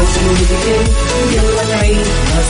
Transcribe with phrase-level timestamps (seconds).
[0.00, 0.86] يوتيوب
[1.32, 2.42] يلا نعيشها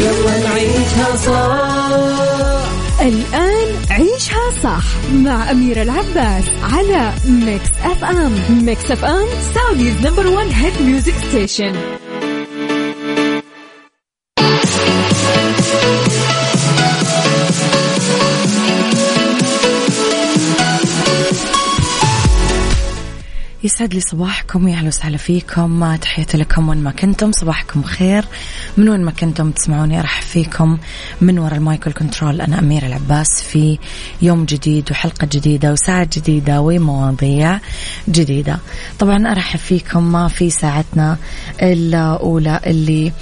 [0.00, 1.94] يلا نعيشها صح
[3.00, 8.32] الآن عيشها صح مع أميرة العباس على Mix FM
[8.64, 11.72] Mix FM Saudi's number one hit music station
[23.74, 25.96] يسعد لي صباحكم يا أهلا وسهلا فيكم.
[25.96, 27.32] تحياتي لكم وين ما كنتم.
[27.32, 28.24] صباحكم خير
[28.76, 30.78] من وين ما كنتم تسمعوني أرحب فيكم.
[31.20, 33.78] من وراء ال mic وال control أنا أميرة العباس في
[34.22, 37.58] يوم جديد وحلقة جديدة وساعه جديدة ومواضيع
[38.08, 38.58] جديدة.
[38.98, 41.16] طبعا أرحب فيكم في ساعتنا
[41.62, 43.12] الأولى اللي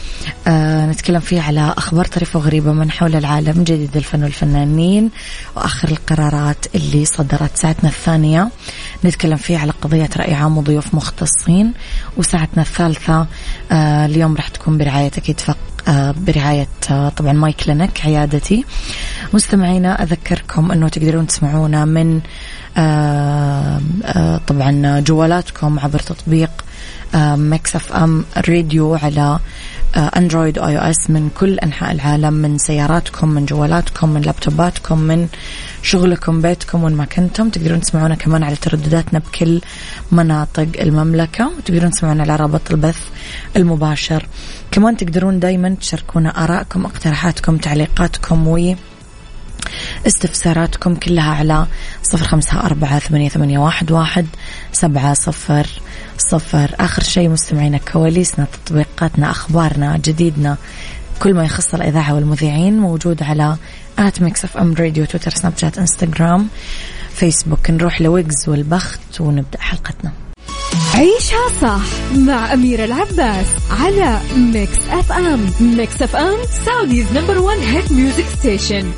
[0.46, 5.10] آه نتكلم فيها على أخبار طريفة وغريبة من حول العالم جديد الفن والفنانين
[5.56, 7.56] وآخر القرارات اللي صدرت.
[7.56, 8.50] ساعتنا الثانية
[9.04, 11.72] نتكلم فيها على قضية راي رائعة وضيوف مختصين.
[12.16, 13.26] وساعتنا الثالثة
[13.72, 15.56] آه اليوم راح تكون برعاية أكيد فق
[15.88, 18.64] آه برعاية آه طبعا My Clinic عيادتي.
[19.34, 22.20] مستمعينا أذكركم أنه تقدرون تسمعونا من
[22.76, 26.50] آه آه طبعا جوالاتكم عبر تطبيق
[27.14, 29.38] آه Mix FM Radio على
[29.96, 35.28] Android و iOS من كل أنحاء العالم من سياراتكم من جوالاتكم من لابتوباتكم من
[35.82, 37.48] شغلكم بيتكم وين ما كنتم.
[37.48, 39.60] تقدرون تسمعونا كمان على تردداتنا بكل
[40.12, 43.00] مناطق المملكة وتقدرون تسمعونا على رابط البث
[43.56, 44.26] المباشر.
[44.70, 48.74] كمان تقدرون دايما تشاركونا آرائكم اقتراحاتكم تعليقاتكم و
[50.06, 51.66] استفساراتكم كلها على
[52.02, 54.26] صفر خمسة أربعة ثمانية, ثمانية واحد, واحد
[54.72, 55.66] سبعة صفر
[56.18, 56.74] صفر.
[56.80, 60.56] آخر شيء مستمعينا كواليسنا تطبيقاتنا أخبارنا جديدنا
[61.20, 63.56] كل ما يخص الإذاعة والمذيعين موجود على
[63.98, 66.48] at Mix FM Radio تويتر سناب شات إنستغرام
[67.14, 67.70] فيسبوك.
[67.70, 70.12] نروح لويجز والبخت ونبدأ حلقتنا.
[70.94, 71.80] عيشها صح
[72.16, 75.50] مع أميرة العباس على Mix FM.
[75.60, 76.34] Mix FM
[76.66, 78.92] Saudi's number one hit music station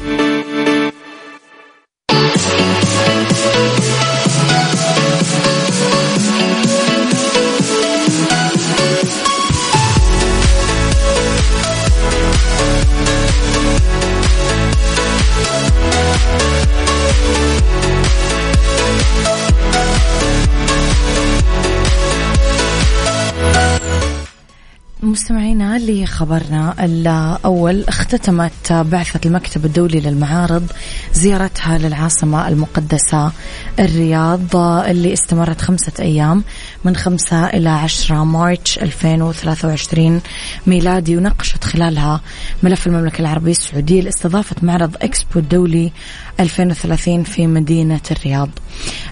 [26.24, 30.72] لخبرنا الأول اختتمت بعثة المكتب الدولي للمعارض
[31.12, 33.32] زيارتها للعاصمة المقدسة
[33.78, 36.44] الرياض اللي استمرت خمسة أيام
[36.84, 40.20] من خمسة إلى عشرة مارتش 2023
[40.66, 42.20] ميلادي وناقشت خلالها
[42.62, 45.92] ملف المملكة العربية السعودية لاستضافة معرض إكسبو الدولي
[46.40, 48.48] 2030 في مدينة الرياض.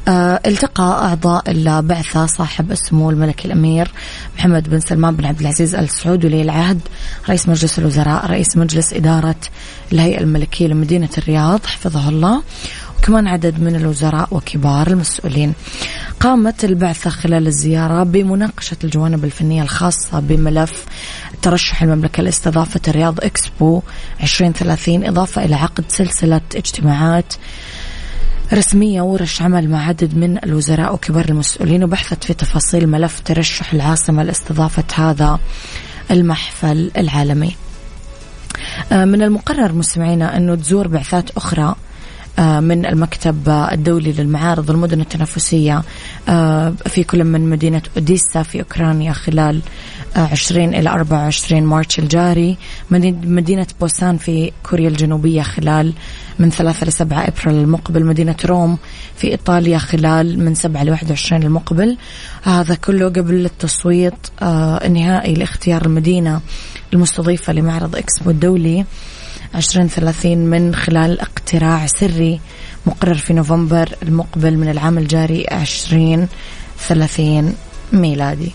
[0.08, 3.90] آه، التقى أعضاء البعثة صاحب السمو الملكي الأمير
[4.38, 6.80] محمد بن سلمان بن عبد العزيز آل سعود ولي العهد
[7.28, 9.40] رئيس مجلس الوزراء رئيس مجلس إدارة
[9.92, 12.42] الهيئة الملكية لمدينة الرياض حفظه الله.
[12.98, 15.54] وكمان عدد من الوزراء وكبار المسؤولين.
[16.20, 20.84] قامت البعثة خلال الزيارة بمناقشة الجوانب الفنية الخاصة بملف
[21.42, 23.82] ترشح المملكة لاستضافة الرياض إكسبو
[24.22, 27.34] 2030 إضافة إلى عقد سلسلة اجتماعات
[28.52, 34.22] رسمية ورش عمل مع عدد من الوزراء وكبار المسؤولين وبحثت في تفاصيل ملف ترشح العاصمة
[34.22, 35.38] لاستضافة هذا
[36.10, 37.56] المحفل العالمي.
[38.92, 41.74] آه، من المقرر مستمعينا أنه تزور بعثات أخرى
[42.38, 45.82] من المكتب الدولي للمعارض والمدن التنافسية
[46.28, 49.60] آه، في كل من مدينة أوديسا في أوكرانيا خلال
[50.16, 52.56] 20 إلى 24 مارتش الجاري
[52.90, 55.92] مدينة بوسان في كوريا الجنوبية خلال
[56.38, 58.78] من 3 ل 7 أبريل المقبل مدينة روم
[59.16, 61.96] في إيطاليا خلال من 7 ل 21 المقبل.
[62.42, 66.40] هذا كله قبل التصويت آه، النهائي لاختيار المدينة
[66.92, 68.84] المستضيفة لمعرض إكسبو الدولي.
[69.54, 72.40] 2030 من خلال اقتراع سري
[72.86, 77.54] مقرر في نوفمبر المقبل من العام الجاري 2030
[77.92, 78.52] ميلادي.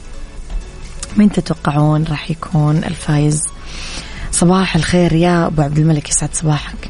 [1.17, 3.43] من تتوقعون راح يكون الفايز؟
[4.31, 6.89] صباح الخير يا أبو عبد الملك يسعد صباحك.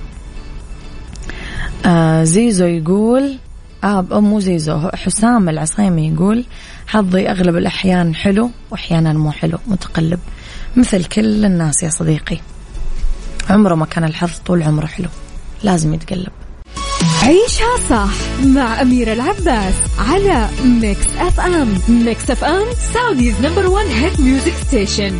[1.85, 3.37] آه زيزو يقول
[3.83, 6.45] آه مو زيزو حسام العصيمي يقول
[6.87, 10.19] حظي أغلب الأحيان حلو وأحيانا مو حلو متقلب.
[10.75, 12.37] مثل كل الناس يا صديقي.
[13.49, 15.09] عمره ما كان الحظ طول عمره حلو.
[15.63, 16.31] لازم يتقلب.
[17.23, 18.13] عيشها صح
[18.45, 19.73] مع أميرة العباس
[20.09, 25.19] على Mix FM Mix FM Saudi's number one hit music station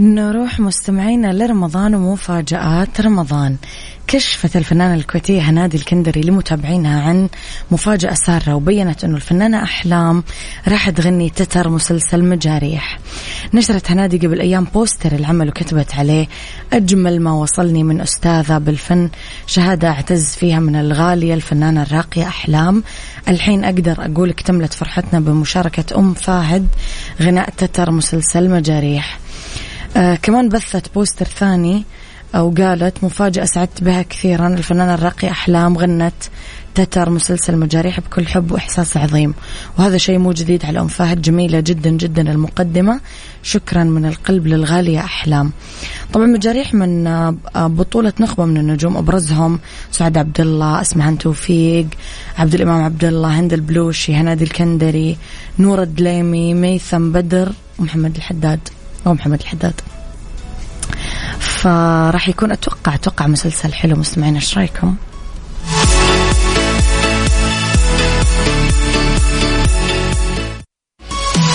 [0.00, 3.56] نروح مستمعينا لرمضان ومفاجآت رمضان.
[4.12, 7.28] كشفت الفنانة الكويتية هنادي الكندري لمتابعينها عن
[7.70, 10.24] مفاجأة سارة وبينت أنه الفنانة أحلام
[10.68, 12.98] راح تغني تتر مسلسل مجاريح.
[13.54, 16.28] نشرت هنادي قبل أيام بوستر العمل وكتبت عليه
[16.72, 19.10] أجمل ما وصلني من أستاذة بالفن
[19.46, 22.84] شهادة أعتز فيها من الغالية الفنانة الراقية أحلام.
[23.28, 26.66] الحين أقدر أقول اكتملت فرحتنا بمشاركة أم فاهد
[27.22, 29.18] غناء تتر مسلسل مجاريح.
[29.96, 31.84] آه كمان بثت بوستر ثاني
[32.40, 34.48] وقالت مفاجأة سعدت بها كثيرا.
[34.48, 36.14] الفنانة الراقية أحلام غنت
[36.74, 39.34] تتر مسلسل مجاريح بكل حب وإحساس عظيم.
[39.78, 43.00] وهذا شيء مو جديد على أم فهد جميلة جدا جدا المقدمة.
[43.42, 45.52] شكرا من القلب للغالية أحلام.
[46.12, 49.58] طبعا مجاريح من آه، بطولة نخبة من النجوم أبرزهم
[49.90, 51.86] سعد عبد الله اسمهان توفيق
[52.38, 55.16] عبد الإمام عبد الله هند البلوشي هنادي الكندري
[55.58, 58.60] نور الدليمي ميثم بدر ومحمد الحداد.
[59.06, 59.80] أو محمد الحداد.
[61.38, 63.96] فراح يكون أتوقع أتوقع مسلسل حلو.
[63.96, 64.96] مستمعين إيش رأيكم؟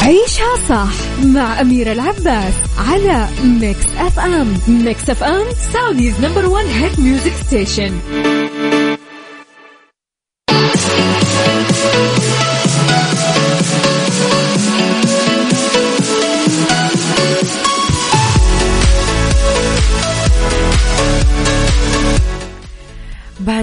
[0.08, 0.94] عيشها صح
[1.24, 2.54] مع أميرة العباس
[2.90, 8.00] على Mix FM Mix FM Saudi's number one hit music station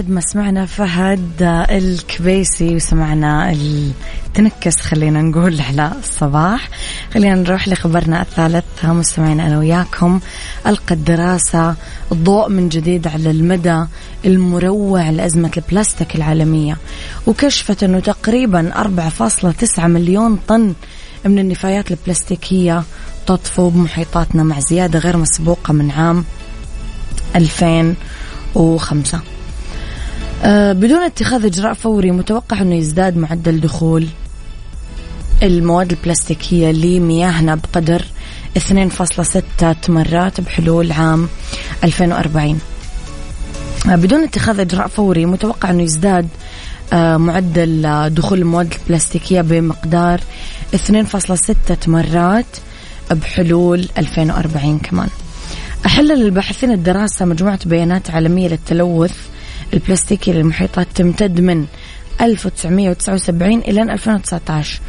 [0.05, 6.69] بعد ما سمعنا فهد الكبيسي وسمعنا التنكس خلينا نقول على الصباح.
[7.13, 8.63] خلينا نروح لخبرنا الثالث.
[8.83, 10.19] مستمعين أنا وياكم.
[10.67, 11.75] ألقى الدراسة
[12.11, 13.85] الضوء من جديد على المدى
[14.25, 16.77] المروع لأزمة البلاستيك العالمية
[17.27, 20.73] وكشفت أنه تقريبا 4.9 مليون طن
[21.25, 22.83] من النفايات البلاستيكية
[23.27, 26.25] تطفو بمحيطاتنا مع زيادة غير مسبوقة من عام
[27.35, 29.34] 2005 آه،
[30.73, 34.07] بدون اتخاذ اجراء فوري متوقع انه يزداد معدل دخول
[35.43, 38.05] المواد البلاستيكية لمياهنا بقدر
[38.57, 41.27] 2.6 مرات بحلول عام
[41.83, 42.59] 2040
[43.89, 46.27] آه، بدون اتخاذ اجراء فوري متوقع انه يزداد
[46.93, 50.21] آه، معدل دخول المواد البلاستيكية بمقدار
[50.75, 52.45] 2.6 مرات
[53.11, 55.09] بحلول 2040 كمان.
[55.85, 59.15] أحلل الباحثين الدراسة مجموعة بيانات عالمية للتلوث
[59.75, 61.65] البلاستيكي للمحيطات تمتد من
[62.21, 64.81] 1979 إلى 2019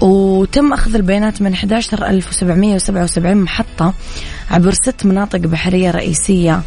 [0.00, 3.94] وتم أخذ البيانات من 11777 محطة
[4.50, 6.62] عبر ست مناطق بحرية رئيسية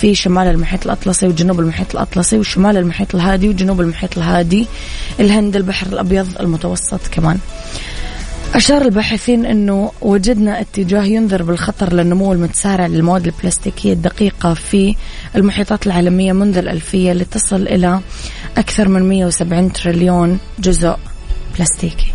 [0.00, 4.66] في شمال المحيط الأطلسي وجنوب المحيط الأطلسي وشمال المحيط الهادي وجنوب المحيط الهادي
[5.20, 7.38] الهند البحر الأبيض المتوسط كمان.
[8.54, 14.94] أشار الباحثين أنه وجدنا اتجاه ينذر بالخطر للنمو المتسارع للمواد البلاستيكية الدقيقة في
[15.36, 18.00] المحيطات العالمية منذ الألفية لتصل إلى
[18.56, 20.96] أكثر من 170 تريليون جزء
[21.56, 22.12] بلاستيكي.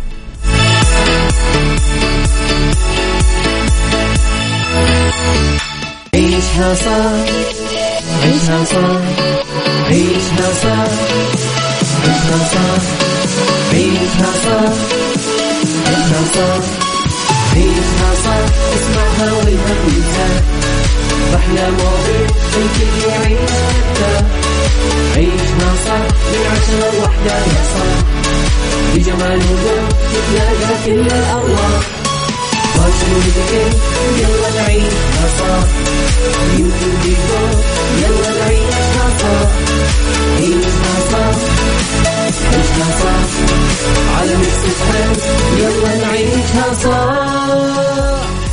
[6.14, 7.32] عيشها صح.
[8.22, 9.00] عيشها صح.
[9.86, 10.90] عيشها صح.
[12.04, 12.82] عيشها صح.
[13.72, 14.99] عيشها صح.
[19.20, 20.42] اسمعها والهم ينزاح
[21.34, 24.24] أحلى مواضيع الكل يعيش حتى
[25.16, 28.00] عيشها صح من عشرة لوحدة يا صاح
[28.94, 31.82] بجمال وذوق تتلاقى كل الأرواح
[32.74, 33.76] فاشل وذكر
[34.18, 35.66] يلا نعيشها صح
[36.58, 37.50] يمكن ديكور
[38.02, 39.50] يلا نعيشها صح
[40.36, 41.36] عيشها صح
[42.52, 44.80] عيشها صح على Mix
[45.58, 48.39] يلا نعيشها صح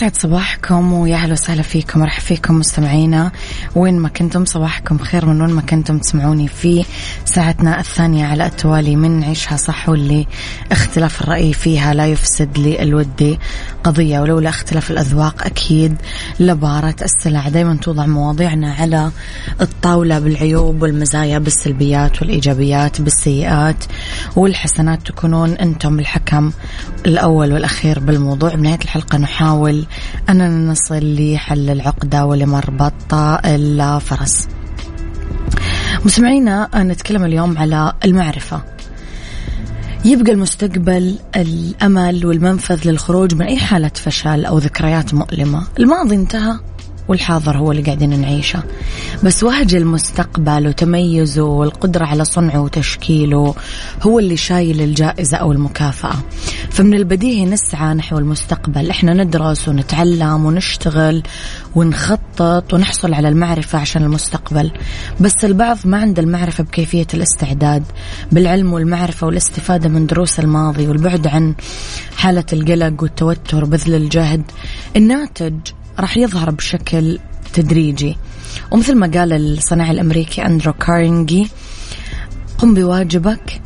[0.00, 2.00] يسعد صباحكم ويا أهلا وسهلا فيكم.
[2.00, 3.32] مرحبا فيكم مستمعينا.
[3.76, 6.84] وين ما كنتم صباحكم خير من وين ما كنتم تسمعوني في
[7.24, 10.26] ساعتنا الثانية على التوالي من عيشها صح واللي
[10.72, 13.38] اختلاف الرأي فيها لا يفسد لي الودي
[13.84, 15.96] قضية ولولا اختلاف الأذواق أكيد
[16.40, 17.48] لبارة السلع.
[17.48, 19.10] دايما توضع مواضيعنا على
[19.60, 23.84] الطاولة بالعيوب والمزايا بالسلبيات والإيجابيات بالسيئات
[24.36, 25.06] والحسنات.
[25.06, 26.52] تكونون أنتم الحكم
[27.06, 28.54] الأول والأخير بالموضوع.
[28.54, 29.86] بنهاية الحلقة نحاول
[30.28, 34.48] أننا نصل لحل العقدة ولمربط الفرس.
[36.04, 38.62] مستمعينا نتكلم اليوم على المعرفة.
[40.04, 45.62] يبقى المستقبل الأمل والمنفذ للخروج من أي حالة فشل أو ذكريات مؤلمة.
[45.78, 46.58] الماضي انتهى.
[47.10, 48.62] والحاضر هو اللي قاعدين نعيشه.
[49.24, 53.54] بس وهج المستقبل وتميزه والقدرة على صنعه وتشكيله
[54.02, 56.14] هو اللي شايل الجائزة أو المكافأة.
[56.70, 58.90] فمن البديهي نسعى نحو المستقبل.
[58.90, 61.22] إحنا ندرس ونتعلم ونشتغل
[61.74, 64.70] ونخطط ونحصل على المعرفة عشان المستقبل.
[65.20, 67.82] بس البعض ما عنده المعرفة بكيفية الاستعداد
[68.32, 71.54] بالعلم والمعرفة والاستفادة من دروس الماضي والبعد عن
[72.16, 74.42] حالة القلق والتوتر وبذل الجهد.
[74.96, 75.54] الناتج
[75.98, 77.18] راح يظهر بشكل
[77.52, 78.16] تدريجي.
[78.70, 81.50] ومثل ما قال الصناعي الأمريكي أندرو كارنجي
[82.58, 83.60] قم بواجبك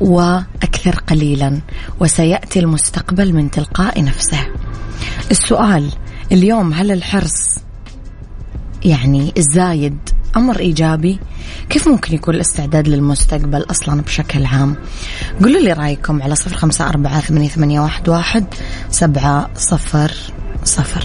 [0.00, 1.60] وأكثر قليلا
[2.00, 4.46] وسيأتي المستقبل من تلقاء نفسه.
[5.30, 5.92] السؤال
[6.32, 7.58] اليوم هل الحرص
[8.84, 9.98] يعني الزايد
[10.36, 11.18] أمر إيجابي؟
[11.70, 14.76] كيف ممكن يكون الاستعداد للمستقبل أصلا بشكل عام؟
[15.40, 18.44] قولوا لي رأيكم على صفر خمسة أربعة ثمانية واحد
[18.90, 20.12] سبعة صفر
[20.64, 21.04] صفر.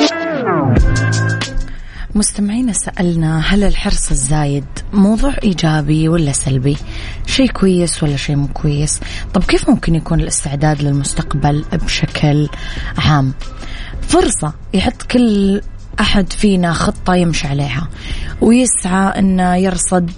[2.15, 6.77] مستمعينا سألنا هل الحرص الزايد موضوع إيجابي ولا سلبي؟
[7.25, 8.99] شيء كويس ولا شيء مو كويس؟
[9.33, 12.49] طب كيف ممكن يكون الاستعداد للمستقبل بشكل
[12.97, 13.33] عام؟
[14.01, 15.61] فرصة يحط كل
[15.99, 17.87] أحد فينا خطة يمشي عليها
[18.41, 20.11] ويسعى أنه يرصد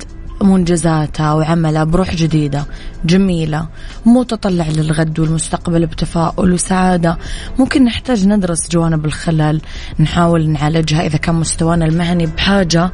[0.43, 2.65] منجزاته وعمله بروح جديدة
[3.05, 3.67] جميلة
[4.05, 7.17] متطلع للغد والمستقبل بتفاؤل وسعادة.
[7.59, 9.61] ممكن نحتاج ندرس جوانب الخلل
[9.99, 12.91] نحاول نعالجها إذا كان مستوانا المهني بحاجة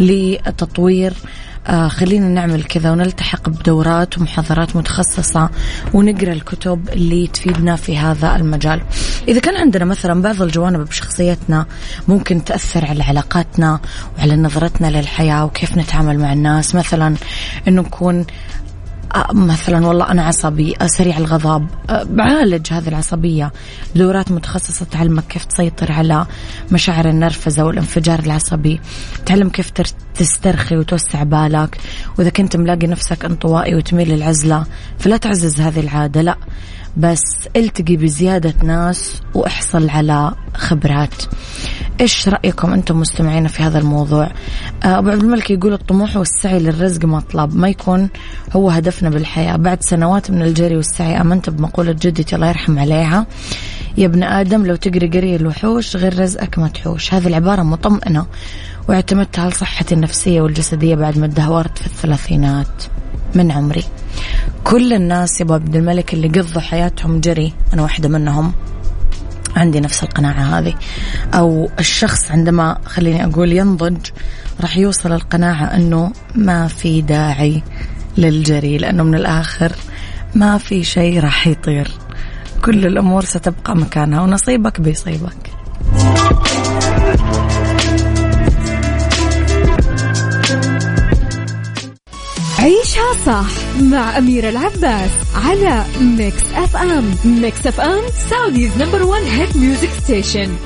[0.00, 1.14] لتطوير
[1.66, 5.50] آه خلينا نعمل كذا ونلتحق بدورات ومحاضرات متخصصة
[5.94, 8.82] ونقرأ الكتب اللي تفيدنا في هذا المجال.
[9.28, 11.66] إذا كان عندنا مثلا بعض الجوانب بشخصيتنا
[12.08, 13.80] ممكن تأثر على علاقاتنا
[14.18, 16.74] وعلى نظرتنا للحياة وكيف نتعامل مع الناس.
[16.74, 17.16] مثلا
[17.68, 18.26] أنه نكون
[19.32, 21.66] مثلا والله أنا عصبي سريع الغضب
[22.04, 23.52] بعالج هذه العصبية.
[23.96, 26.26] دورات متخصصة تعلمك كيف تسيطر على
[26.72, 28.80] مشاعر النرفزة والانفجار العصبي
[29.26, 29.70] تعلم كيف
[30.14, 31.78] تسترخي وتوسع بالك.
[32.18, 34.64] وإذا كنت ملاقي نفسك أنطوائي وتميل للعزلة
[34.98, 36.36] فلا تعزز هذه العادة لا.
[36.96, 37.22] بس
[37.56, 41.14] التقي بزيادة ناس وإحصل على خبرات.
[42.00, 44.30] إيش رأيكم أنتم مستمعين في هذا الموضوع؟
[44.84, 48.08] آه، أبو عبد الملك يقول الطموح والسعي للرزق مطلب ما يكون
[48.52, 49.56] هو هدفنا بالحياة.
[49.56, 53.26] بعد سنوات من الجري والسعي آمنت بمقولة جدتي الله يرحم عليها
[53.98, 58.26] يا ابن آدم لو تقري قري الوحوش غير رزقك ما تحوش هذه العبارة مطمئنة
[58.88, 62.82] واعتمدتها على صحتي النفسية والجسدية بعد ما تدهورت في الثلاثينات.
[63.34, 63.84] من عمري.
[64.64, 67.52] كل الناس يا أبو عبد الملك اللي قضوا حياتهم جري.
[67.74, 68.52] أنا واحدة منهم.
[69.56, 70.74] عندي نفس القناعة هذه.
[71.34, 73.96] أو الشخص عندما خليني أقول ينضج
[74.60, 77.62] راح يوصل القناعة أنه ما في داعي
[78.18, 79.72] للجري لأنه من الآخر
[80.34, 81.90] ما في شيء راح يطير.
[82.64, 85.50] كل الأمور ستبقى مكانها ونصيبك بيصيبك.
[93.26, 93.46] صح
[93.82, 100.56] مع أميرة العباس على Mix FM Mix FM Saudi's number one hit music station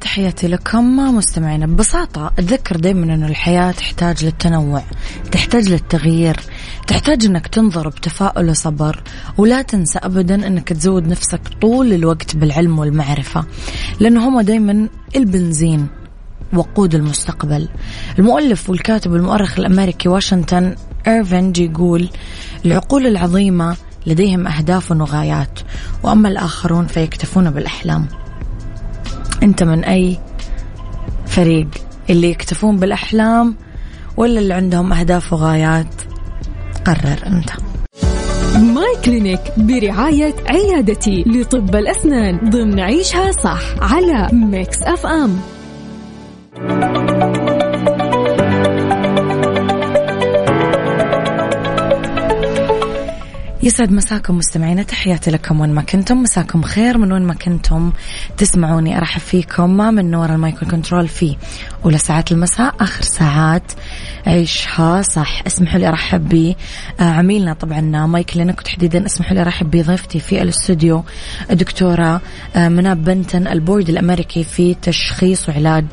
[0.00, 1.66] تحياتي لكم مستمعينا.
[1.66, 4.82] ببساطة أتذكر دائما أن الحياة تحتاج للتنوع
[5.32, 6.36] تحتاج للتغيير.
[6.88, 9.02] تحتاج أنك تنظر بتفاؤل وصبر
[9.38, 13.44] ولا تنسى أبدا أنك تزود نفسك طول الوقت بالعلم والمعرفة
[14.00, 15.86] لأنه هم دائما البنزين
[16.52, 17.68] وقود المستقبل.
[18.18, 20.74] المؤلف والكاتب والمؤرخ الأمريكي واشنطن
[21.06, 22.08] إيرفنج يقول
[22.66, 23.76] العقول العظيمة
[24.06, 25.60] لديهم أهداف وغايات
[26.02, 28.06] وأما الآخرون فيكتفون بالأحلام.
[29.42, 30.18] أنت من أي
[31.26, 31.68] فريق؟
[32.10, 33.56] اللي يكتفون بالأحلام
[34.16, 36.07] ولا اللي عندهم أهداف وغايات؟
[36.84, 37.50] قرر أنت.
[38.58, 45.40] My Clinic برعاية عيادتي لطب الأسنان ضمن عيشها صح على Mix FM.
[53.62, 56.22] يسعد مساكم مستمعينا تحياتي لكم وين ما كنتم.
[56.22, 57.92] مساكم خير من وين ما كنتم.
[58.36, 59.76] تسمعوني أرحب فيكم.
[59.76, 61.36] معاكم من ورا المايك وال control في
[61.84, 63.72] أولى ساعات المساء آخر ساعات
[64.26, 65.02] عيشها.
[65.02, 66.54] صح اسمحوا لي أرحب
[66.98, 71.04] بعميلنا طبعا My Clinic وتحديدا اسمحوا لي أرحب بضيفتي في الاستوديو
[71.50, 72.20] الدكتورة
[72.56, 75.86] آه، منى بنتن البورد الأمريكي في تشخيص وعلاج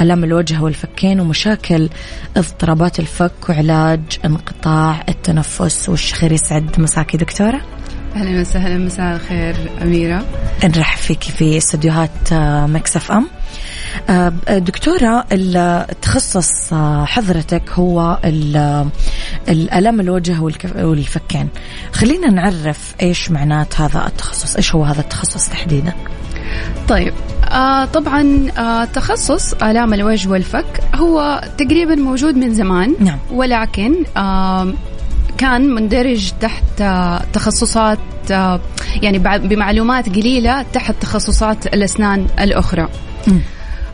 [0.00, 1.88] الام الوجه والفكين ومشاكل
[2.36, 5.88] اضطرابات الفك وعلاج انقطاع التنفس.
[5.88, 6.70] والشخير يسعد
[7.08, 7.60] مساك دكتورة؟
[8.16, 10.24] أهلا وسهلا مساء الخير أميرة.
[10.64, 13.26] نرحب فيك في استديوهات آه، مكسف أم.
[14.10, 18.18] آه، دكتورة التخصص آه، حضرتك هو
[19.48, 20.40] الألم الوجه
[20.74, 21.48] والفكين.
[21.92, 25.92] خلينا نعرف إيش معنات هذا التخصص إيش هو هذا التخصص تحديدا؟
[26.88, 27.12] طيب
[27.44, 32.94] آه طبعا آه تخصص آلام الوجه والفك هو تقريبا موجود من زمان.
[33.00, 33.18] نعم.
[33.30, 34.72] ولكن آه
[35.38, 37.98] كان مندرج تحت آه، تخصصات
[38.30, 38.60] آه،
[39.02, 42.88] يعني بمعلومات قليلة تحت تخصصات الأسنان الأخرى.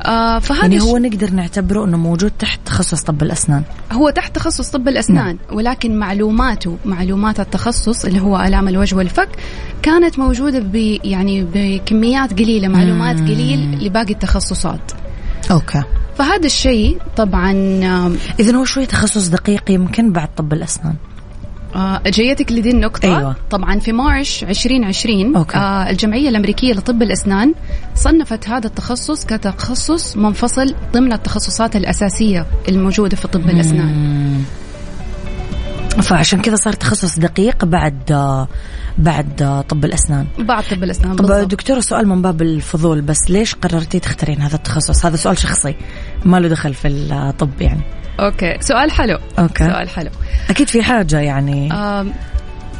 [0.02, 3.62] آه فهذا يعني هو نقدر نعتبره إنه موجود تحت تخصص طب الأسنان.
[3.92, 5.56] هو تحت تخصص طب الأسنان نعم.
[5.56, 9.28] ولكن معلوماته معلومات التخصص اللي هو ألام الوجه والفك
[9.82, 10.74] كانت موجودة ب
[11.04, 13.26] يعني بكميات قليلة معلومات مم.
[13.26, 14.92] قليل لباقي التخصصات.
[15.50, 15.82] أوكي.
[16.18, 17.52] فهذا الشيء طبعا
[18.40, 20.94] اذا هو شوي تخصص دقيق يمكن بعد طب الأسنان.
[22.06, 23.36] جيتك لدي النقطة أيوة.
[23.50, 25.56] طبعا في March 2020 أوكي.
[25.56, 27.54] آه الجمعية الأمريكية لطب الأسنان
[27.94, 34.42] صنفت هذا التخصص كتخصص منفصل ضمن التخصصات الأساسية الموجودة في طب الأسنان
[36.02, 38.12] فعشان كذا صار تخصص دقيق بعد
[38.98, 41.50] بعد طب الأسنان بعد طب الأسنان طب بالضبط.
[41.50, 45.74] دكتورة سؤال من باب الفضول بس ليش قررتي تختارين هذا التخصص هذا سؤال شخصي
[46.24, 47.82] ما له دخل في الطب يعني
[48.20, 48.56] أوكي.
[48.60, 49.18] سؤال حلو.
[49.38, 49.64] أوكي.
[49.64, 50.10] سؤال حلو.
[50.50, 51.72] أكيد في حاجة يعني.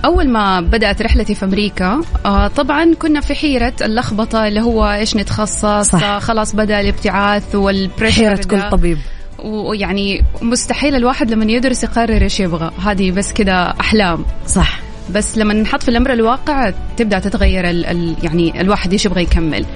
[0.04, 5.16] أول ما بدأت رحلتي في أمريكا آه طبعا كنا في حيرة اللخبطة اللي هو إيش
[5.16, 6.02] نتخصص؟ صح.
[6.02, 8.98] آه خلاص بدأ الابتعاث وال pressure حيرة كل طبيب.
[9.44, 12.70] ويعني مستحيل الواحد لما يدرس يقرر إيش يبغى.
[12.84, 14.24] هذه بس كذا أحلام.
[14.46, 14.80] صح.
[15.10, 19.66] بس لما نحط في الأمر الواقع تبدأ تتغير ال ال يعني الواحد إيش يبغى يكمل.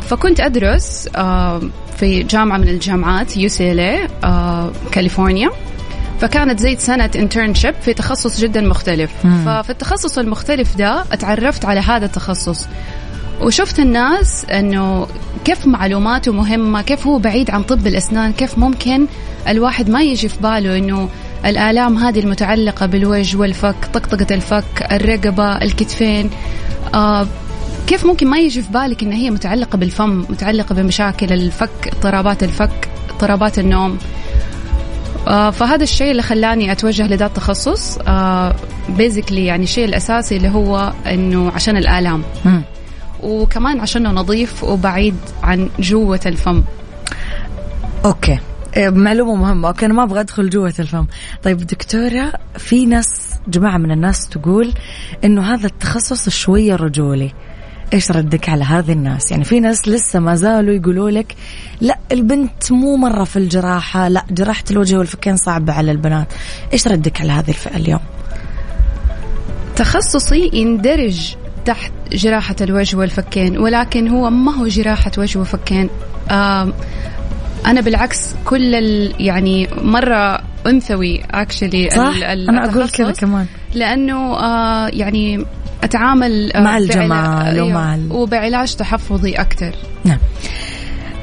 [0.00, 1.60] فكنت أدرس آه
[1.96, 5.50] في جامعة من الجامعات UC آه كاليفورنيا.
[6.20, 9.10] فكانت زي سنة internship في تخصص جدا مختلف.
[9.24, 9.44] مم.
[9.44, 12.66] ففي التخصص المختلف ده اتعرفت على هذا التخصص.
[13.40, 15.06] وشفت الناس إنه
[15.44, 19.06] كيف معلوماته مهمة كيف هو بعيد عن طب الأسنان كيف ممكن
[19.48, 21.08] الواحد ما يجي في باله إنه
[21.44, 26.30] الآلام هذه المتعلقة بالوجه والفك طقطقة الفك الرقبة الكتفين.
[26.94, 27.26] آه
[27.88, 32.88] كيف ممكن ما يجي في بالك إن هي متعلقة بالفم متعلقة بمشاكل الفك اضطرابات الفك
[33.10, 33.98] اضطرابات النوم؟
[35.28, 38.54] آه فهذا الشيء اللي خلاني أتوجه لذا التخصص آه
[38.88, 42.22] بيزيكلي يعني الشيء الأساسي اللي هو إنه عشان الآلام.
[42.44, 42.60] م.
[43.22, 46.62] وكمان عشانه نظيف وبعيد عن جوة الفم.
[48.04, 48.38] أوكي.
[48.76, 49.68] إيه، معلومة مهمة.
[49.68, 51.06] أوكي أنا ما أبغى أدخل جوة الفم.
[51.42, 53.06] طيب دكتورة في ناس
[53.48, 54.72] جماعة من الناس تقول
[55.24, 57.32] إنه هذا التخصص شوية رجولي.
[57.92, 61.34] إيش ردك على هذه الناس؟ يعني في ناس لسه ما زالوا يقولوا لك
[61.80, 66.32] لا البنت مو مرة في الجراحة لا جراحة الوجه والفكين صعبة على البنات.
[66.72, 68.00] إيش ردك على هذه الفئة اليوم؟
[69.76, 75.88] تخصصي يندرج تحت جراحة الوجه والفكين ولكن هو ما هو جراحة وجه وفكين.
[77.66, 78.74] أنا بالعكس كل
[79.20, 83.46] يعني مرة أنثوي اكشلي صح؟ أنا أقول كذا كمان.
[83.74, 85.44] لأنه آه يعني
[85.82, 89.74] أتعامل آه، مع الجمال أيوه ومع وبعلاج تحفظي أكثر.
[90.04, 90.18] نعم.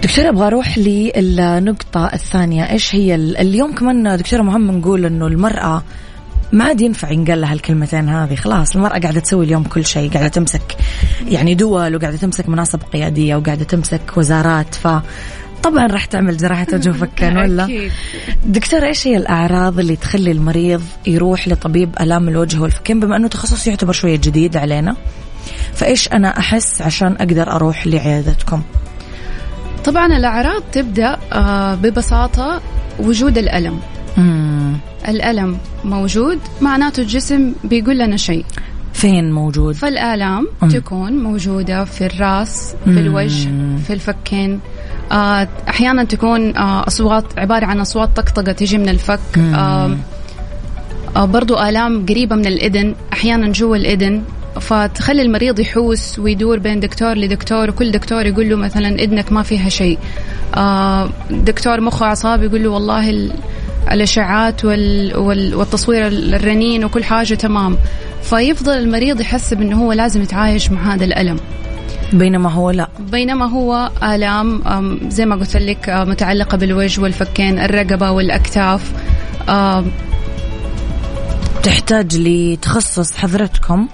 [0.03, 2.71] دكتورة أبغى أروح للنقطة الثانية.
[2.71, 5.83] إيش هي اليوم كمان دكتورة مهم نقول إنه المرأة
[6.51, 8.35] ما عاد ينفع ينقال لها الكلمتين هذه.
[8.35, 10.75] خلاص المرأة قاعدة تسوي اليوم كل شيء قاعدة تمسك
[11.27, 14.75] يعني دول وقاعدة تمسك مناصب قيادية وقاعدة تمسك وزارات.
[14.75, 14.87] ف
[15.65, 17.89] طبعا راح تعمل جراحة وجه وفكين ولا؟
[18.45, 23.67] دكتور إيش هي الأعراض اللي تخلي المريض يروح لطبيب آلام الوجه والفكين؟ بما أنه تخصص
[23.67, 24.95] يعتبر شوية جديد علينا
[25.73, 28.61] فإيش أنا أحس عشان أقدر أروح لعيادتكم؟
[29.85, 32.61] طبعا الأعراض تبدأ آه، ببساطة
[32.99, 33.79] وجود الألم.
[34.17, 34.77] مم.
[35.07, 38.45] الألم موجود معناته الجسم بيقول لنا شيء.
[38.93, 40.69] فين موجود؟ فالآلام مم.
[40.69, 43.49] تكون موجودة في الرأس في الوجه
[43.87, 44.59] في الفكين.
[45.69, 49.19] أحيانا تكون آه، أصوات عبارة عن أصوات طقطقة تجي من الفك.
[51.15, 54.23] برضو آلام قريبة من الإذن أحيانا جوا الإذن.
[54.61, 59.69] فتخلي المريض يحوس ويدور بين دكتور لدكتور وكل دكتور يقول له مثلا إذنك ما فيها
[59.69, 59.99] شيء.
[61.31, 63.29] دكتور مخ واعصاب يقول له والله
[63.91, 67.77] الاشعاعات والتصوير الرنين وكل حاجة تمام.
[68.21, 71.39] فيفضل المريض يحسب انه هو لازم يتعايش مع هذا الألم.
[72.13, 72.87] بينما هو لا.
[72.99, 74.61] بينما هو آلام
[75.09, 78.93] زي ما قلت لك متعلقة بالوجه والفكين الرقبة والأكتاف.
[81.63, 83.87] تحتاج لتخصص حضرتكم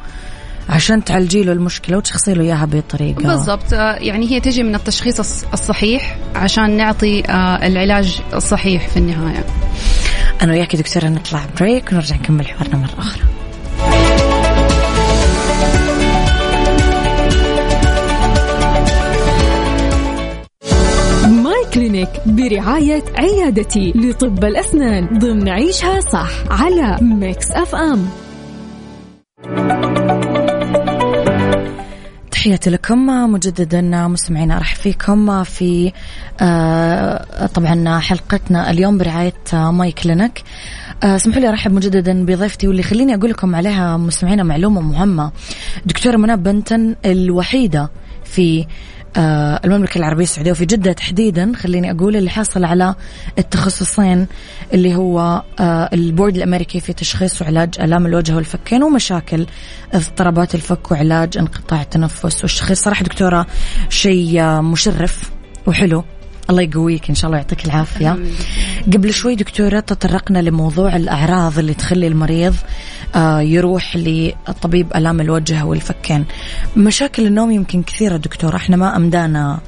[0.69, 3.21] عشان تعالجي له المشكلة وتشخصي له إياها بطريقة.
[3.24, 3.71] بالضبط.
[3.74, 7.24] يعني هي تجي من التشخيص الصحيح عشان نعطي
[7.67, 9.45] العلاج الصحيح في النهاية.
[10.41, 13.24] أنا وياك دكتورة نطلع break ونرجع نكمل حوارنا مرة أخرى.
[21.91, 28.05] Clinic برعاية عيادتي لطب الأسنان ضمن عيشها صح على Mix FM.
[32.32, 35.91] تحياتي لكم مجددا مستمعينا ارحب فيكم في
[36.41, 40.43] آه، طبعا حلقتنا اليوم برعاية My Clinic
[41.04, 45.32] آه، اسمحوا لي أرحب مجددا بضيفتي واللي خليني أقول لكم عليها مستمعينا معلومة مهمة.
[45.86, 47.89] دكتورة منى بنتن الوحيدة
[48.23, 48.65] في
[49.17, 52.95] المملكة العربية السعودية وفي جدة تحديدا خليني أقول اللي حاصل على
[53.38, 54.28] التخصصين
[54.74, 59.45] اللي هو آه، البورد الأمريكي في تشخيص وعلاج آلام الوجه والفكين ومشاكل
[59.93, 62.41] اضطرابات الفك وعلاج انقطاع التنفس.
[62.41, 63.47] والشخيص صراحة دكتورة
[63.89, 65.32] شيء مشرف
[65.67, 66.04] وحلو.
[66.51, 68.17] الله يقويك إن شاء الله يعطيك العافية.
[68.93, 72.55] قبل شوي دكتورة تطرقنا لموضوع الأعراض اللي تخلي المريض
[73.15, 76.25] آه، يروح لطبيب ألام الوجه والفكين
[76.77, 79.59] مشاكل النوم يمكن كثيرة دكتورة إحنا ما أمدانا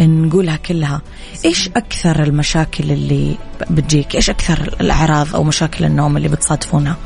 [0.00, 1.00] نقولها كلها.
[1.44, 3.36] إيش أكثر المشاكل اللي
[3.70, 6.96] بتجيك؟ إيش أكثر الأعراض أو مشاكل النوم اللي بتصادفونها؟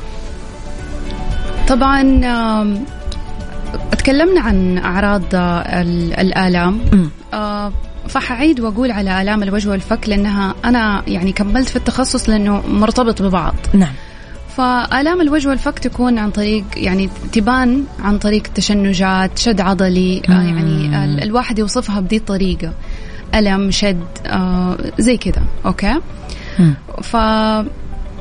[1.67, 2.01] طبعا
[3.91, 5.23] تكلمنا عن أعراض
[6.19, 6.79] الآلام.
[8.07, 13.55] فحعيد وأقول على آلام الوجه والفك لأنها أنا يعني كملت في التخصص لأنه مرتبط ببعض.
[13.73, 13.93] نعم.
[14.57, 21.23] فآلام الوجه والفك تكون عن طريق يعني تبان عن طريق تشنجات شد عضلي آه يعني
[21.23, 22.73] الواحد يوصفها بدي الطريقة.
[23.35, 25.95] ألم شد آه زي كذا أوكي؟
[26.59, 26.73] مم.
[27.01, 27.15] ف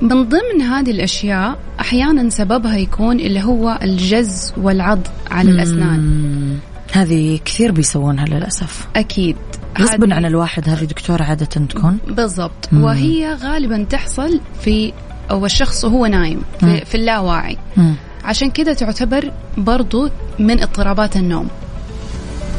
[0.02, 6.58] من ضمن هذه الأشياء أحيانا سببها يكون اللي هو الجز والعض على الأسنان.
[6.92, 8.86] هذه كثير بيسوونها للأسف.
[8.96, 9.36] أكيد.
[9.80, 11.98] غصبا عن الواحد هذه دكتورة عادة تكون.
[12.08, 12.68] بالضبط.
[12.72, 12.84] مم.
[12.84, 14.92] وهي غالبا تحصل في
[15.30, 16.80] أو الشخص وهو نايم في, مم.
[16.84, 17.56] في اللاواعي.
[17.76, 17.94] مم.
[18.24, 20.08] عشان كذا تعتبر برضو
[20.38, 21.48] من اضطرابات النوم.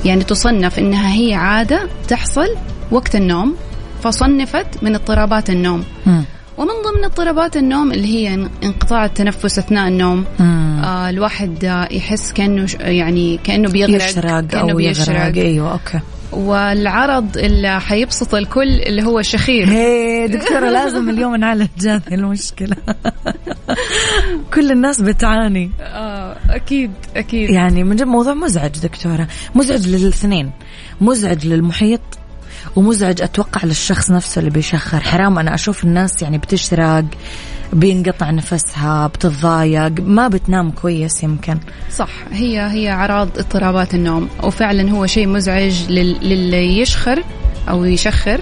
[0.05, 2.47] يعني تصنف إنها هي عادة تحصل
[2.91, 3.55] وقت النوم
[4.03, 5.83] فصنفت من اضطرابات النوم.
[6.05, 6.23] مم.
[6.57, 10.25] ومن ضمن اضطرابات النوم اللي هي انقطاع التنفس أثناء النوم.
[10.39, 15.37] آه الواحد يحس كأنه يعني كأنه بيغرق يشرق أو يغرق.
[15.37, 15.99] أيوه أوكي.
[16.31, 22.75] والعرض اللي حيبسط الكل اللي هو الشخير هي دكتورة لازم اليوم نعالج هذه المشكلة.
[24.53, 25.71] كل الناس بتعاني.
[25.79, 27.49] آه أكيد أكيد.
[27.49, 29.27] يعني من جد موضوع مزعج دكتورة.
[29.55, 30.51] مزعج للاثنين.
[31.01, 32.01] مزعج للمحيط
[32.75, 34.99] ومزعج أتوقع للشخص نفسه اللي بيشخر.
[34.99, 37.05] حرام أنا أشوف الناس يعني بتشرق.
[37.73, 41.57] بينقطع نفسها بتتضايق ما بتنام كويس يمكن.
[41.91, 47.23] صح هي هي أعراض اضطرابات النوم وفعلا هو شيء مزعج للي يشخر
[47.69, 48.41] أو يشخر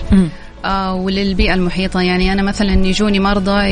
[0.66, 2.02] آه وللبيئة المحيطة.
[2.02, 3.66] يعني أنا مثلا يجوني مرضى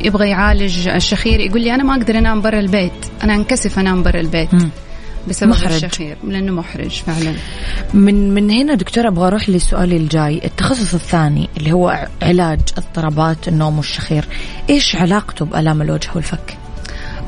[0.00, 4.20] يبغى يعالج الشخير يقول لي أنا ما أقدر أنام برا البيت أنا أنكسف أنام برا
[4.20, 4.54] البيت.
[4.54, 4.70] م.
[5.28, 5.84] بسبب محرج.
[5.84, 7.34] الشخير لأنه محرج فعلا
[7.94, 13.76] من من هنا دكتورة أبغى أروح لسؤالي الجاي التخصص الثاني اللي هو علاج اضطرابات النوم
[13.76, 14.24] والشخير
[14.70, 16.56] إيش علاقته بآلام الوجه والفك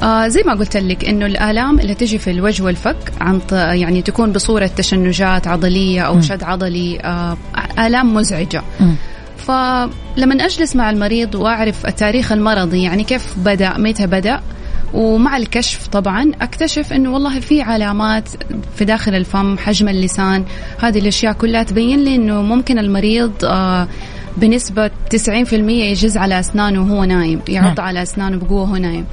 [0.03, 4.33] آه زي ما قلت لك إنه الآلام اللي تجي في الوجه والفك عن يعني تكون
[4.33, 6.23] بصورة تشنجات عضلية أو م.
[6.23, 7.37] شد عضلي آه
[7.79, 8.95] آلام مزعجة م.
[9.39, 14.41] فلما أجلس مع المريض وأعرف التاريخ المرضي يعني كيف بدأ متى بدأ
[14.95, 18.29] ومع الكشف طبعا أكتشف إنه والله في علامات
[18.77, 20.45] في داخل الفم حجم اللسان
[20.79, 23.89] هذه الأشياء كلها تبين لي إنه ممكن المريض آه
[24.37, 27.87] بنسبة 90% يجز على أسنانه وهو نايم يعض نعم.
[27.87, 29.05] على أسنانه بقوة وهو نايم.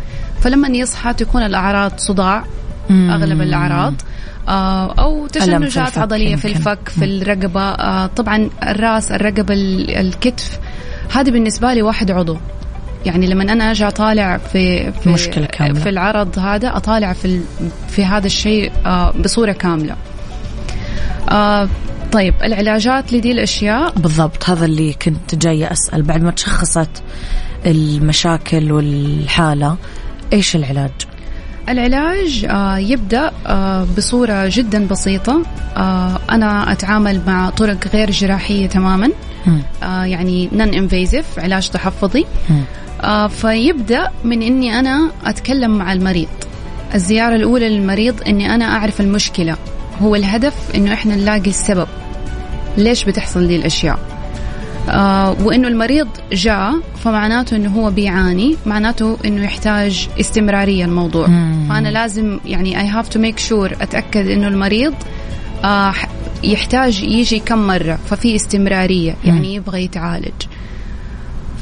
[0.42, 2.44] فلما يصحى تكون الأعراض صداع
[2.92, 3.94] أغلب الأعراض
[4.48, 9.54] آه أو تشنجات عضلية في الفك في الرقبة آه طبعا الرأس الرقبة
[10.00, 10.60] الكتف
[11.14, 12.38] هذه بالنسبة لي واحد عضو.
[13.06, 15.80] يعني لما أنا أجي أطالع في في مشكلة كاملة.
[15.80, 17.42] في العرض هذا أطالع في
[17.90, 19.96] في هذا الشيء آه، بصورة كاملة.
[21.30, 21.70] آه،
[22.12, 27.04] طيب العلاجات لدي الأشياء بالضبط هذا اللي كنت جاية أسأل بعد ما تشخصت
[27.66, 29.78] المشاكل والحالة
[30.34, 30.92] إيش العلاج؟
[31.70, 33.32] العلاج آه، يبدأ
[33.98, 35.42] بصورة جدا بسيطة
[36.32, 39.12] أنا أتعامل مع طرق غير جراحية تماما
[39.82, 42.26] يعني non-invasive علاج تحفظي.
[43.30, 46.28] فيبدأ من إني أنا أتكلم مع المريض.
[46.96, 49.58] الزيارة الأولى للمريض إني أنا أعرف المشكلة.
[50.02, 51.88] هو الهدف إنه إحنا نلاقي السبب.
[52.78, 54.00] ليش بتحصل دي الأشياء؟
[54.90, 56.74] آه وإنه المريض جاء
[57.04, 61.28] فمعناته إنه هو بيعاني معناته إنه يحتاج استمرارية الموضوع.
[61.28, 61.66] مم.
[61.70, 64.94] فأنا لازم يعني I have to make sure أتأكد إنه المريض
[65.64, 65.94] آه
[66.44, 70.42] يحتاج يجي كم مرة ففي استمرارية يعني يبغى يتعالج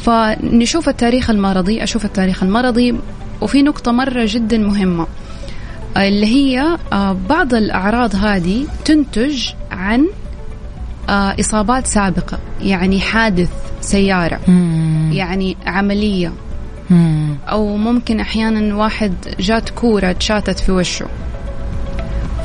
[0.04, 2.96] فنشوف التاريخ المرضي أشوف التاريخ المرضي
[3.42, 5.08] وفي نقطة مرة جدا مهمة
[5.98, 10.06] اللي هي آه بعض الأعراض هذه تنتج عن
[11.10, 13.50] آه، إصابات سابقة يعني حادث
[13.82, 15.10] سيارة مم.
[15.14, 16.32] يعني عملية
[16.90, 17.36] مم.
[17.50, 21.06] أو ممكن أحيانا واحد جات كورة تشاتت في وشه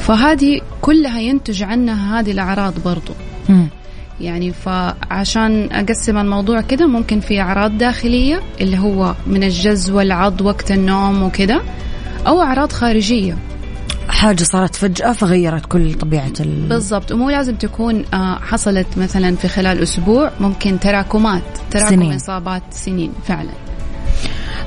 [0.00, 3.12] فهذه كلها ينتج عنها هذه الأعراض برضو
[3.48, 3.68] مم.
[4.20, 10.70] يعني فعشان أقسم الموضوع كده ممكن في أعراض داخلية اللي هو من الجز والعض وقت
[10.70, 11.62] النوم وكده
[12.26, 13.36] أو أعراض خارجية
[14.08, 16.68] حاجة صارت فجأة فغيرت كل طبيعة ال...
[16.68, 22.12] بالضبط ومو لازم تكون آه، حصلت مثلا في خلال أسبوع ممكن تراكمات تراكم سنين.
[22.12, 23.50] إصابات سنين فعلا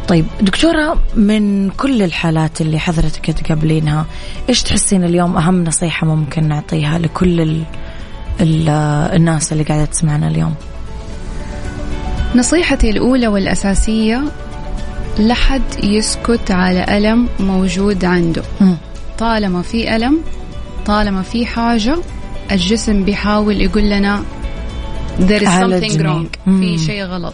[0.07, 4.05] طيب دكتورة من كل الحالات اللي حضرتك تقابلينها
[4.49, 7.63] إيش تحسين اليوم أهم نصيحة ممكن نعطيها لكل ال...
[8.41, 8.69] ال...
[9.15, 10.55] الناس اللي قاعدة تسمعنا اليوم؟
[12.35, 14.23] نصيحتي الأولى والأساسية
[15.19, 18.43] لحد يسكت على ألم موجود عنده.
[18.61, 18.73] م.
[19.17, 20.19] طالما في ألم
[20.85, 21.97] طالما في حاجة
[22.51, 24.23] الجسم بيحاول يقول لنا
[25.19, 27.33] there is something wrong في شيء غلط.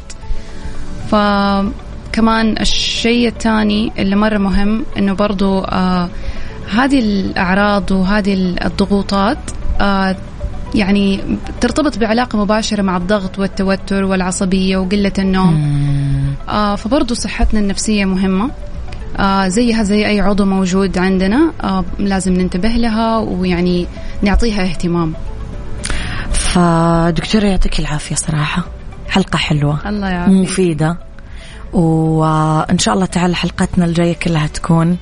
[2.14, 6.10] فكمان الشيء الثاني اللي مرة مهم إنه برضو آه
[6.76, 8.34] هذه الأعراض وهذه
[8.66, 9.38] الضغوطات
[9.82, 10.16] آه
[10.76, 11.20] يعني
[11.62, 15.76] ترتبط بعلاقة مباشرة مع الضغط والتوتر والعصبية وقلة النوم.
[16.50, 18.52] آه فبرضو صحتنا النفسية مهمة.
[19.18, 23.88] آه زيها زي أي عضو موجود عندنا آه لازم ننتبه لها ويعني
[24.22, 25.14] نعطيها اهتمام.
[26.32, 28.64] فدكتورة يعطيك العافية صراحة.
[29.10, 29.90] حلقة حلوة.
[29.90, 30.34] الله يعافيك.
[30.34, 30.98] مفيدة.
[31.74, 34.98] وإن شاء الله تعالى حلقتنا الجاية كلها تكون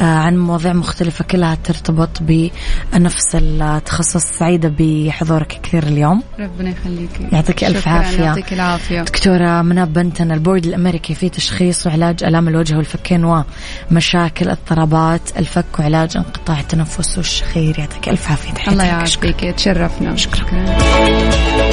[0.00, 4.24] آه، عن مواضيع مختلفة كلها ترتبط بنفس التخصص.
[4.38, 6.22] سعيدة بحضورك كثير اليوم.
[6.40, 7.32] ربنا يخليك.
[7.32, 8.22] يعطيك ألف عافية.
[8.22, 9.02] يعطيك العافية.
[9.02, 13.44] دكتورة مناب بنتن البورد الأمريكي في تشخيص وعلاج آلام الوجه والفكين
[13.90, 17.78] ومشاكل اضطرابات الفك وعلاج انقطاع التنفس والشخير.
[17.78, 18.72] يعطيك ألف عافية.
[18.72, 19.54] الله يعافيك.
[19.56, 20.16] تشرفنا.
[20.16, 21.71] شكرا, شكرا.